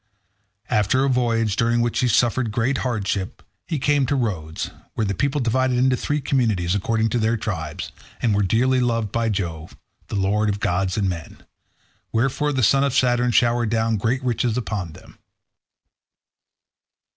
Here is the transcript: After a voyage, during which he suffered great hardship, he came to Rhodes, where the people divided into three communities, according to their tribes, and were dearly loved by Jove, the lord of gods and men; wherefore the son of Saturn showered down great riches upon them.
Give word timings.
After 0.71 1.03
a 1.05 1.09
voyage, 1.09 1.55
during 1.55 1.79
which 1.79 1.99
he 1.99 2.07
suffered 2.07 2.51
great 2.51 2.79
hardship, 2.79 3.43
he 3.67 3.77
came 3.77 4.07
to 4.07 4.15
Rhodes, 4.15 4.71
where 4.95 5.05
the 5.05 5.13
people 5.13 5.39
divided 5.39 5.77
into 5.77 5.95
three 5.95 6.19
communities, 6.19 6.73
according 6.73 7.09
to 7.09 7.19
their 7.19 7.37
tribes, 7.37 7.91
and 8.19 8.33
were 8.33 8.41
dearly 8.41 8.79
loved 8.79 9.11
by 9.11 9.29
Jove, 9.29 9.77
the 10.07 10.15
lord 10.15 10.49
of 10.49 10.59
gods 10.59 10.97
and 10.97 11.07
men; 11.07 11.43
wherefore 12.11 12.51
the 12.51 12.63
son 12.63 12.83
of 12.83 12.95
Saturn 12.95 13.29
showered 13.29 13.69
down 13.69 13.97
great 13.97 14.23
riches 14.23 14.57
upon 14.57 14.93
them. 14.93 15.19